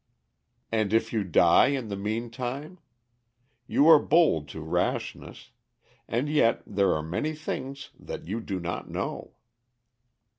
"And 0.71 0.93
if 0.93 1.13
you 1.13 1.23
die 1.23 1.67
in 1.67 1.89
the 1.89 1.95
meantime? 1.95 2.79
You 3.67 3.87
are 3.87 3.99
bold 3.99 4.47
to 4.47 4.59
rashness. 4.59 5.51
And 6.07 6.27
yet 6.27 6.63
there 6.65 6.95
are 6.95 7.03
many 7.03 7.35
things 7.35 7.91
that 7.99 8.27
you 8.27 8.41
do 8.41 8.59
not 8.59 8.89
know." 8.89 9.35